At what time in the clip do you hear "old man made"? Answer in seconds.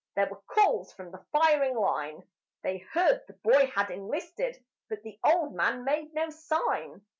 5.23-6.11